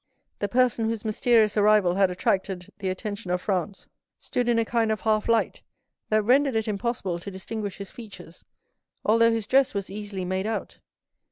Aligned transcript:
The 0.39 0.47
person 0.49 0.85
whose 0.85 1.05
mysterious 1.05 1.55
arrival 1.57 1.93
had 1.93 2.09
attracted 2.09 2.73
the 2.79 2.89
attention 2.89 3.29
of 3.29 3.39
Franz 3.39 3.87
stood 4.19 4.49
in 4.49 4.57
a 4.57 4.65
kind 4.65 4.91
of 4.91 5.01
half 5.01 5.29
light, 5.29 5.61
that 6.09 6.23
rendered 6.23 6.55
it 6.55 6.67
impossible 6.67 7.19
to 7.19 7.29
distinguish 7.29 7.77
his 7.77 7.91
features, 7.91 8.43
although 9.05 9.31
his 9.31 9.45
dress 9.45 9.75
was 9.75 9.91
easily 9.91 10.25
made 10.25 10.47
out. 10.47 10.79